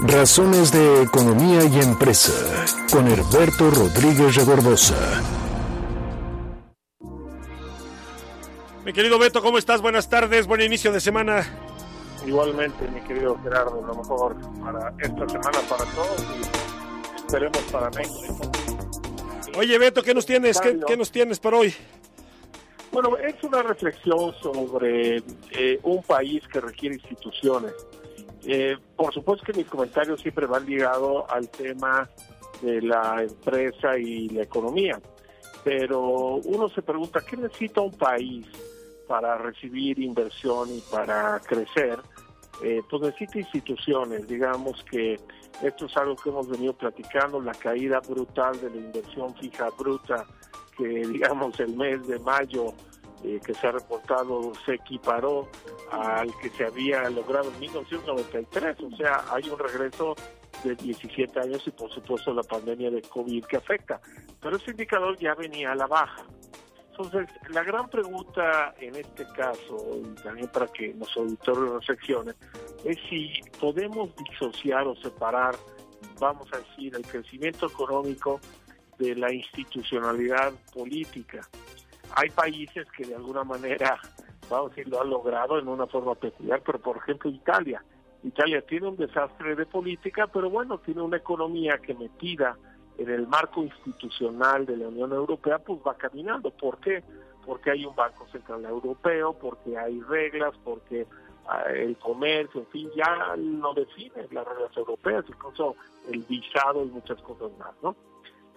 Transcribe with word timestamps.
Razones 0.00 0.70
de 0.70 1.02
Economía 1.02 1.64
y 1.64 1.80
Empresa 1.80 2.32
con 2.92 3.08
Herberto 3.08 3.68
Rodríguez 3.68 4.36
Regordosa. 4.36 4.94
Mi 8.84 8.92
querido 8.92 9.18
Beto, 9.18 9.42
¿cómo 9.42 9.58
estás? 9.58 9.82
Buenas 9.82 10.08
tardes, 10.08 10.46
buen 10.46 10.60
inicio 10.60 10.92
de 10.92 11.00
semana. 11.00 11.44
Igualmente, 12.24 12.86
mi 12.94 13.00
querido 13.00 13.36
Gerardo, 13.42 13.82
lo 13.84 13.94
mejor 13.96 14.36
para 14.60 14.94
esta 15.00 15.28
semana 15.28 15.58
para 15.68 15.84
todos 15.86 16.24
y 16.38 17.16
esperemos 17.16 17.62
para 17.72 17.90
México. 17.90 18.52
Oye, 19.56 19.78
Beto, 19.78 20.04
¿qué 20.04 20.14
nos 20.14 20.26
tienes? 20.26 20.60
¿Qué, 20.60 20.78
qué 20.86 20.96
nos 20.96 21.10
tienes 21.10 21.40
para 21.40 21.56
hoy? 21.56 21.74
Bueno, 22.92 23.16
es 23.16 23.34
una 23.42 23.62
reflexión 23.64 24.32
sobre 24.40 25.16
eh, 25.50 25.80
un 25.82 26.02
país 26.04 26.42
que 26.52 26.60
requiere 26.60 26.94
instituciones. 26.94 27.72
Eh, 28.50 28.78
por 28.96 29.12
supuesto 29.12 29.44
que 29.44 29.52
mis 29.52 29.66
comentarios 29.66 30.22
siempre 30.22 30.46
van 30.46 30.64
ligados 30.64 31.26
al 31.28 31.50
tema 31.50 32.08
de 32.62 32.80
la 32.80 33.22
empresa 33.22 33.98
y 33.98 34.30
la 34.30 34.44
economía, 34.44 34.98
pero 35.62 36.36
uno 36.36 36.70
se 36.70 36.80
pregunta, 36.80 37.20
¿qué 37.20 37.36
necesita 37.36 37.82
un 37.82 37.92
país 37.92 38.46
para 39.06 39.36
recibir 39.36 39.98
inversión 39.98 40.70
y 40.74 40.80
para 40.90 41.38
crecer? 41.40 41.98
Eh, 42.64 42.80
pues 42.88 43.02
necesita 43.02 43.38
instituciones, 43.38 44.26
digamos 44.26 44.82
que 44.90 45.20
esto 45.62 45.84
es 45.84 45.94
algo 45.98 46.16
que 46.16 46.30
hemos 46.30 46.48
venido 46.48 46.72
platicando, 46.72 47.42
la 47.42 47.52
caída 47.52 48.00
brutal 48.00 48.58
de 48.62 48.70
la 48.70 48.76
inversión 48.76 49.34
fija 49.36 49.68
bruta 49.78 50.24
que 50.74 50.84
digamos 51.12 51.60
el 51.60 51.76
mes 51.76 52.06
de 52.06 52.18
mayo 52.20 52.72
eh, 53.24 53.40
que 53.44 53.54
se 53.54 53.66
ha 53.66 53.72
reportado 53.72 54.52
se 54.64 54.74
equiparó 54.74 55.48
al 55.90 56.32
que 56.38 56.50
se 56.50 56.64
había 56.64 57.08
logrado 57.10 57.50
en 57.50 57.60
1993, 57.60 58.76
o 58.80 58.96
sea, 58.96 59.24
hay 59.32 59.48
un 59.48 59.58
regreso 59.58 60.14
de 60.64 60.74
17 60.74 61.40
años 61.40 61.62
y 61.66 61.70
por 61.70 61.90
supuesto 61.90 62.32
la 62.32 62.42
pandemia 62.42 62.90
de 62.90 63.02
COVID 63.02 63.44
que 63.44 63.56
afecta, 63.56 64.00
pero 64.40 64.56
ese 64.56 64.70
indicador 64.70 65.16
ya 65.18 65.34
venía 65.34 65.72
a 65.72 65.74
la 65.74 65.86
baja. 65.86 66.24
Entonces, 66.90 67.28
la 67.50 67.62
gran 67.62 67.88
pregunta 67.88 68.74
en 68.80 68.96
este 68.96 69.24
caso, 69.28 70.00
y 70.02 70.20
también 70.20 70.48
para 70.48 70.66
que 70.66 70.92
los 70.94 71.16
auditores 71.16 71.70
reflexionen, 71.70 72.34
es 72.84 72.98
si 73.08 73.40
podemos 73.60 74.10
disociar 74.16 74.86
o 74.88 74.96
separar, 74.96 75.54
vamos 76.18 76.48
a 76.52 76.58
decir, 76.58 76.96
el 76.96 77.06
crecimiento 77.06 77.66
económico 77.66 78.40
de 78.98 79.14
la 79.14 79.32
institucionalidad 79.32 80.52
política. 80.74 81.48
Hay 82.18 82.30
países 82.30 82.84
que 82.96 83.04
de 83.04 83.14
alguna 83.14 83.44
manera, 83.44 83.96
vamos 84.50 84.72
a 84.72 84.74
decir, 84.74 84.88
lo 84.88 85.00
han 85.00 85.08
logrado 85.08 85.56
en 85.56 85.68
una 85.68 85.86
forma 85.86 86.16
peculiar, 86.16 86.60
pero 86.66 86.80
por 86.80 86.96
ejemplo 86.96 87.30
Italia. 87.30 87.80
Italia 88.24 88.60
tiene 88.62 88.88
un 88.88 88.96
desastre 88.96 89.54
de 89.54 89.64
política, 89.66 90.26
pero 90.26 90.50
bueno, 90.50 90.78
tiene 90.78 91.00
una 91.00 91.18
economía 91.18 91.78
que 91.78 91.94
metida 91.94 92.56
en 92.96 93.08
el 93.08 93.28
marco 93.28 93.62
institucional 93.62 94.66
de 94.66 94.78
la 94.78 94.88
Unión 94.88 95.12
Europea, 95.12 95.60
pues 95.60 95.78
va 95.86 95.94
caminando. 95.94 96.50
¿Por 96.50 96.78
qué? 96.78 97.04
Porque 97.46 97.70
hay 97.70 97.86
un 97.86 97.94
Banco 97.94 98.26
Central 98.32 98.64
Europeo, 98.64 99.34
porque 99.34 99.78
hay 99.78 100.00
reglas, 100.00 100.54
porque 100.64 101.06
ah, 101.46 101.62
el 101.72 101.96
comercio, 101.98 102.62
en 102.62 102.66
fin, 102.66 102.90
ya 102.96 103.36
lo 103.36 103.74
definen 103.74 104.26
las 104.32 104.44
reglas 104.44 104.76
europeas, 104.76 105.24
incluso 105.28 105.76
el 106.10 106.24
visado 106.24 106.84
y 106.84 106.88
muchas 106.88 107.22
cosas 107.22 107.56
más, 107.58 107.74
¿no? 107.80 107.94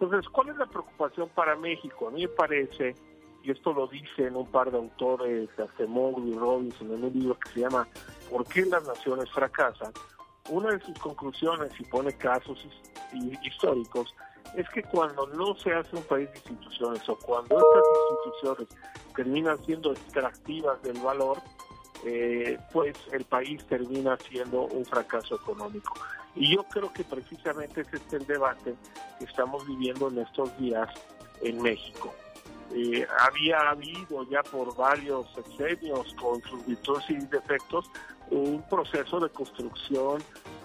Entonces, 0.00 0.26
¿cuál 0.30 0.48
es 0.48 0.56
la 0.56 0.64
preocupación 0.64 1.28
para 1.34 1.54
México? 1.56 2.08
A 2.08 2.10
mí 2.10 2.22
me 2.22 2.28
parece, 2.28 2.94
y 3.42 3.50
esto 3.50 3.72
lo 3.72 3.86
dicen 3.86 4.36
un 4.36 4.46
par 4.46 4.70
de 4.70 4.78
autores, 4.78 5.48
Acemoglu 5.58 6.28
y 6.28 6.38
Robinson, 6.38 6.92
en 6.92 7.04
un 7.04 7.12
libro 7.12 7.38
que 7.38 7.50
se 7.50 7.60
llama 7.60 7.88
¿Por 8.30 8.46
qué 8.46 8.64
las 8.66 8.86
naciones 8.86 9.30
fracasan? 9.30 9.92
Una 10.48 10.72
de 10.72 10.80
sus 10.80 10.98
conclusiones, 10.98 11.72
y 11.78 11.84
pone 11.84 12.12
casos 12.12 12.66
históricos, 13.42 14.14
es 14.56 14.68
que 14.70 14.82
cuando 14.82 15.26
no 15.28 15.54
se 15.56 15.72
hace 15.72 15.96
un 15.96 16.02
país 16.04 16.30
de 16.32 16.38
instituciones 16.38 17.08
o 17.08 17.16
cuando 17.16 17.56
estas 17.56 17.84
instituciones 18.10 18.68
terminan 19.14 19.58
siendo 19.64 19.92
extractivas 19.92 20.82
del 20.82 20.98
valor, 20.98 21.38
eh, 22.04 22.58
pues 22.72 22.96
el 23.12 23.24
país 23.24 23.64
termina 23.66 24.16
siendo 24.16 24.62
un 24.62 24.84
fracaso 24.84 25.36
económico. 25.36 25.94
Y 26.34 26.54
yo 26.54 26.64
creo 26.64 26.92
que 26.92 27.04
precisamente 27.04 27.82
ese 27.82 27.96
es 27.96 28.12
el 28.12 28.26
debate 28.26 28.74
que 29.18 29.24
estamos 29.24 29.66
viviendo 29.66 30.08
en 30.08 30.18
estos 30.18 30.56
días 30.58 30.88
en 31.42 31.60
México. 31.60 32.12
Eh, 32.72 33.06
había 33.18 33.58
habido 33.70 34.22
ya 34.30 34.42
por 34.44 34.74
varios 34.76 35.26
sexenios 35.34 36.14
con 36.14 36.40
sus 36.42 36.64
virtudes 36.66 37.04
y 37.10 37.16
defectos 37.16 37.90
un 38.30 38.62
proceso 38.68 39.18
de 39.18 39.28
construcción 39.30 40.22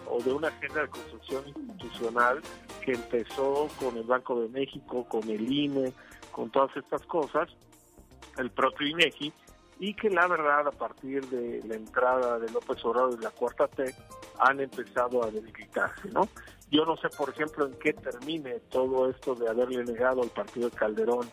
o 0.07 0.21
de 0.21 0.31
una 0.31 0.49
agenda 0.49 0.81
de 0.81 0.87
construcción 0.87 1.43
institucional 1.47 2.41
que 2.83 2.93
empezó 2.93 3.67
con 3.79 3.97
el 3.97 4.03
Banco 4.03 4.39
de 4.39 4.49
México, 4.49 5.05
con 5.09 5.27
el 5.29 5.51
INE, 5.51 5.91
con 6.31 6.51
todas 6.51 6.75
estas 6.77 7.01
cosas, 7.07 7.49
el 8.37 8.51
propio 8.51 8.87
INEGI, 8.87 9.33
y 9.79 9.93
que 9.95 10.09
la 10.09 10.27
verdad 10.27 10.67
a 10.67 10.71
partir 10.71 11.27
de 11.27 11.61
la 11.67 11.75
entrada 11.75 12.39
de 12.39 12.51
López 12.51 12.83
Obrador 12.85 13.17
y 13.19 13.23
la 13.23 13.31
Cuarta 13.31 13.67
T 13.67 13.93
han 14.39 14.59
empezado 14.59 15.23
a 15.23 15.31
debilitarse, 15.31 16.09
¿no? 16.11 16.29
Yo 16.71 16.85
no 16.85 16.97
sé, 16.97 17.09
por 17.09 17.29
ejemplo, 17.29 17.65
en 17.65 17.73
qué 17.79 17.93
termine 17.93 18.59
todo 18.69 19.09
esto 19.09 19.35
de 19.35 19.49
haberle 19.49 19.83
negado 19.83 20.21
al 20.21 20.29
partido 20.29 20.69
de 20.69 20.75
Calderón 20.75 21.29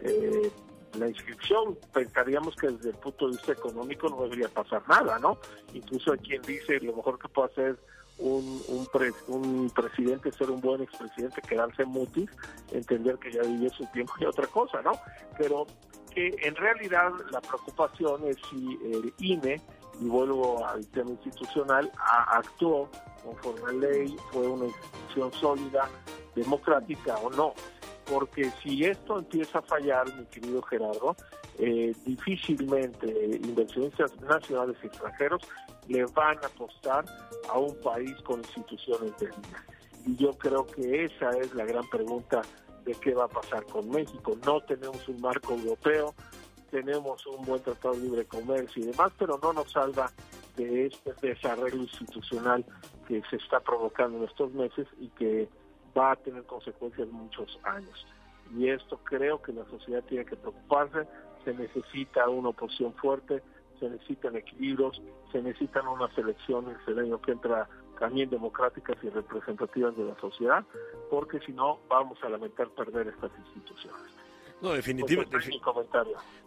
eh, 0.00 0.50
la 0.98 1.08
inscripción. 1.08 1.78
Pensaríamos 1.92 2.56
que 2.56 2.68
desde 2.68 2.90
el 2.90 2.96
punto 2.96 3.26
de 3.26 3.32
vista 3.32 3.52
económico 3.52 4.08
no 4.08 4.22
debería 4.22 4.48
pasar 4.48 4.82
nada, 4.88 5.18
¿no? 5.18 5.38
Incluso 5.74 6.12
hay 6.12 6.18
quien 6.18 6.42
dice 6.42 6.80
lo 6.80 6.96
mejor 6.96 7.18
que 7.18 7.28
puede 7.28 7.52
hacer 7.52 7.78
un, 8.18 8.62
un, 8.68 8.88
un 9.28 9.70
presidente 9.70 10.32
ser 10.32 10.50
un 10.50 10.60
buen 10.60 10.82
expresidente, 10.82 11.42
quedarse 11.42 11.84
mutis, 11.84 12.30
entender 12.72 13.18
que 13.18 13.32
ya 13.32 13.42
vivió 13.42 13.70
su 13.70 13.84
tiempo 13.92 14.14
y 14.18 14.24
otra 14.24 14.46
cosa, 14.46 14.80
¿no? 14.82 14.92
Pero 15.36 15.66
que 16.14 16.34
en 16.42 16.54
realidad 16.56 17.12
la 17.30 17.40
preocupación 17.42 18.26
es 18.26 18.36
si 18.50 18.78
el 18.84 19.12
INE, 19.18 19.60
y 20.00 20.06
vuelvo 20.06 20.66
al 20.66 20.86
tema 20.88 21.10
institucional, 21.10 21.90
actuó 22.28 22.88
conforme 23.24 23.70
a 23.70 23.72
ley, 23.72 24.16
fue 24.30 24.46
una 24.46 24.66
institución 24.66 25.32
sólida, 25.32 25.88
democrática 26.34 27.16
o 27.16 27.30
no. 27.30 27.54
Porque 28.08 28.50
si 28.62 28.84
esto 28.84 29.18
empieza 29.18 29.58
a 29.58 29.62
fallar, 29.62 30.06
mi 30.16 30.24
querido 30.26 30.62
Gerardo, 30.62 31.16
eh, 31.58 31.94
difícilmente 32.04 33.06
inversionistas 33.42 34.14
nacionales 34.20 34.76
y 34.82 34.86
extranjeros 34.86 35.42
le 35.88 36.04
van 36.06 36.36
a 36.42 36.46
apostar 36.46 37.04
a 37.48 37.58
un 37.58 37.74
país 37.80 38.14
con 38.22 38.40
instituciones 38.40 39.16
de. 39.18 39.30
Y 40.06 40.16
yo 40.16 40.32
creo 40.32 40.66
que 40.66 41.04
esa 41.04 41.30
es 41.30 41.52
la 41.54 41.64
gran 41.64 41.88
pregunta 41.88 42.42
de 42.84 42.94
qué 42.94 43.14
va 43.14 43.24
a 43.24 43.28
pasar 43.28 43.64
con 43.66 43.88
México. 43.90 44.36
No 44.44 44.60
tenemos 44.60 45.08
un 45.08 45.20
marco 45.20 45.54
europeo, 45.54 46.14
tenemos 46.70 47.26
un 47.26 47.44
buen 47.44 47.62
tratado 47.62 47.94
de 47.94 48.02
libre 48.02 48.24
comercio 48.26 48.82
y 48.82 48.86
demás, 48.86 49.12
pero 49.18 49.38
no 49.42 49.52
nos 49.52 49.72
salva 49.72 50.10
de 50.56 50.86
este 50.86 51.12
desarrollo 51.20 51.76
institucional 51.76 52.64
que 53.08 53.22
se 53.28 53.36
está 53.36 53.60
provocando 53.60 54.18
en 54.18 54.24
estos 54.24 54.52
meses 54.52 54.86
y 55.00 55.08
que 55.08 55.48
va 55.96 56.12
a 56.12 56.16
tener 56.16 56.44
consecuencias 56.44 57.08
muchos 57.08 57.58
años. 57.64 58.06
Y 58.56 58.68
esto 58.68 58.98
creo 59.04 59.42
que 59.42 59.52
la 59.52 59.64
sociedad 59.66 60.02
tiene 60.04 60.24
que 60.24 60.36
preocuparse, 60.36 61.06
se 61.44 61.54
necesita 61.54 62.28
una 62.28 62.50
oposición 62.50 62.92
fuerte, 62.94 63.42
se 63.80 63.88
necesitan 63.88 64.36
equilibrios, 64.36 65.00
se 65.32 65.42
necesitan 65.42 65.86
unas 65.88 66.16
elecciones 66.16 66.76
el 66.86 66.98
año 66.98 67.20
que 67.20 67.32
entra 67.32 67.68
también 67.98 68.30
democráticas 68.30 68.96
y 69.02 69.08
representativas 69.08 69.96
de 69.96 70.04
la 70.04 70.20
sociedad, 70.20 70.64
porque 71.10 71.40
si 71.40 71.52
no 71.52 71.78
vamos 71.88 72.18
a 72.22 72.28
lamentar 72.28 72.68
perder 72.68 73.08
estas 73.08 73.30
instituciones. 73.46 74.25
No, 74.62 74.72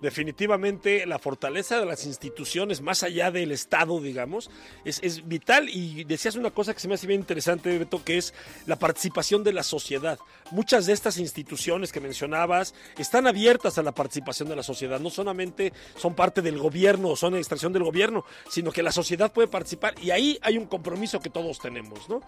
definitivamente 0.02 1.06
la 1.06 1.20
fortaleza 1.20 1.80
de 1.80 1.86
las 1.86 2.06
instituciones, 2.06 2.82
más 2.82 3.04
allá 3.04 3.30
del 3.30 3.52
Estado, 3.52 4.00
digamos, 4.00 4.50
es, 4.84 5.00
es, 5.04 5.28
vital. 5.28 5.70
Y 5.70 6.06
decías 6.06 6.36
una 6.36 6.50
cosa 6.50 6.74
que 6.74 6.80
se 6.80 6.88
me 6.88 6.96
hace 6.96 7.06
bien 7.06 7.20
interesante, 7.20 7.78
Beto, 7.78 8.04
que 8.04 8.18
es 8.18 8.34
la 8.66 8.78
participación 8.78 9.44
de 9.44 9.54
la 9.54 9.62
sociedad. 9.62 10.18
Muchas 10.52 10.88
de 10.88 10.94
estas 10.94 11.20
instituciones 11.20 11.92
que 11.92 12.00
mencionabas 12.00 12.74
están 12.98 13.28
abiertas 13.28 13.78
a 13.78 13.84
la 13.84 13.92
participación 13.92 14.50
de 14.50 14.56
la 14.56 14.64
sociedad. 14.64 15.00
No 15.00 15.12
solamente 15.12 15.72
son 15.96 16.16
parte 16.16 16.42
del 16.42 16.58
gobierno 16.58 17.10
o 17.10 17.16
son 17.16 17.36
extracción 17.36 17.74
del 17.74 17.84
gobierno, 17.84 18.26
sino 18.50 18.72
que 18.72 18.82
la 18.82 18.92
sociedad 18.92 19.32
puede 19.32 19.48
participar. 19.48 19.94
Y 20.02 20.10
ahí 20.12 20.40
hay 20.42 20.58
un 20.58 20.66
compromiso 20.66 21.20
que 21.20 21.30
todos 21.30 21.60
tenemos, 21.60 22.10
¿no? 22.10 22.22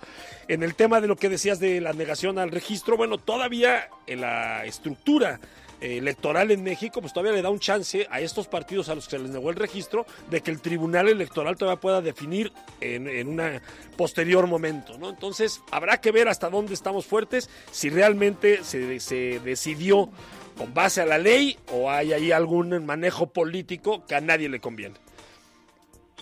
En 0.47 0.61
el 0.61 0.75
tema 0.75 1.01
de 1.01 1.07
lo 1.07 1.15
que 1.15 1.29
decías 1.29 1.59
de 1.59 1.81
la 1.81 1.93
negación 1.93 2.37
al 2.37 2.51
registro, 2.51 2.97
bueno, 2.97 3.17
todavía 3.17 3.89
en 4.05 4.21
la 4.21 4.65
estructura 4.65 5.39
electoral 5.81 6.51
en 6.51 6.63
México, 6.63 7.01
pues 7.01 7.13
todavía 7.13 7.33
le 7.33 7.41
da 7.41 7.49
un 7.49 7.59
chance 7.59 8.07
a 8.09 8.21
estos 8.21 8.47
partidos 8.47 8.89
a 8.89 8.95
los 8.95 9.05
que 9.05 9.17
se 9.17 9.19
les 9.19 9.31
negó 9.31 9.49
el 9.49 9.55
registro 9.55 10.05
de 10.29 10.41
que 10.41 10.51
el 10.51 10.61
Tribunal 10.61 11.09
Electoral 11.09 11.57
todavía 11.57 11.81
pueda 11.81 12.01
definir 12.01 12.51
en, 12.79 13.07
en 13.07 13.27
un 13.27 13.61
posterior 13.97 14.47
momento, 14.47 14.97
¿no? 14.97 15.09
Entonces, 15.09 15.61
habrá 15.71 15.99
que 15.99 16.11
ver 16.11 16.27
hasta 16.27 16.49
dónde 16.49 16.73
estamos 16.73 17.05
fuertes, 17.05 17.49
si 17.71 17.89
realmente 17.89 18.63
se, 18.63 18.99
se 18.99 19.39
decidió 19.39 20.09
con 20.57 20.73
base 20.73 21.01
a 21.01 21.05
la 21.05 21.17
ley 21.17 21.57
o 21.71 21.89
hay 21.89 22.13
ahí 22.13 22.31
algún 22.31 22.85
manejo 22.85 23.27
político 23.27 24.05
que 24.05 24.15
a 24.15 24.21
nadie 24.21 24.49
le 24.49 24.59
conviene. 24.59 24.95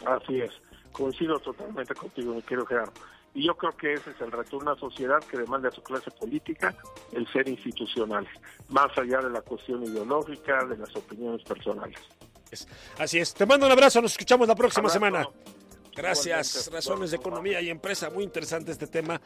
Así 0.05 0.39
es. 0.39 0.51
Coincido 0.91 1.39
totalmente 1.39 1.93
contigo, 1.93 2.33
mi 2.33 2.41
querido 2.41 2.65
Gerardo. 2.65 2.93
Y 3.33 3.45
yo 3.45 3.55
creo 3.55 3.75
que 3.77 3.93
ese 3.93 4.11
es 4.11 4.21
el 4.21 4.31
reto 4.31 4.57
de 4.57 4.63
una 4.63 4.75
sociedad 4.75 5.19
que 5.19 5.37
demanda 5.37 5.69
a 5.69 5.71
su 5.71 5.81
clase 5.83 6.09
política 6.11 6.75
el 7.11 7.27
ser 7.31 7.47
institucionales, 7.47 8.29
más 8.69 8.95
allá 8.97 9.19
de 9.19 9.29
la 9.29 9.41
cuestión 9.41 9.83
ideológica, 9.83 10.65
de 10.65 10.77
las 10.77 10.95
opiniones 10.95 11.43
personales. 11.43 11.99
Así 12.97 13.19
es. 13.19 13.33
Te 13.33 13.45
mando 13.45 13.65
un 13.65 13.71
abrazo, 13.71 14.01
nos 14.01 14.11
escuchamos 14.11 14.47
la 14.47 14.55
próxima 14.55 14.89
semana. 14.89 15.27
Gracias. 15.95 16.69
Razones 16.71 17.11
de 17.11 17.17
economía 17.17 17.61
y 17.61 17.69
empresa. 17.69 18.09
Muy 18.09 18.23
interesante 18.23 18.71
este 18.71 18.87
tema. 18.87 19.21